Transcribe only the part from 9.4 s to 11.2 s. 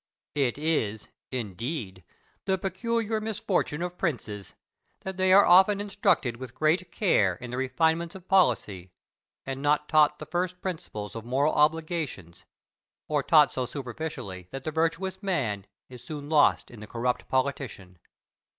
and not taught the first principles